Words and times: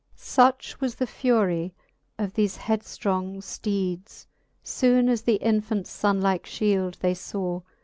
XLI. 0.01 0.19
Such 0.19 0.81
was 0.81 0.95
the 0.95 1.05
fury 1.05 1.75
of 2.17 2.33
thefe 2.33 2.57
head 2.57 2.81
ftrong 2.81 3.35
fteeds, 3.37 4.25
Soone 4.63 5.07
as 5.09 5.21
the 5.21 5.35
infants 5.35 5.91
funlike 5.95 6.45
ftiield 6.47 6.97
they 6.97 7.13
faw. 7.13 7.61